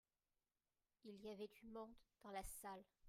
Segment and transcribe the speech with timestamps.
[1.03, 1.93] il y avait du monde
[2.23, 2.83] dans la salle.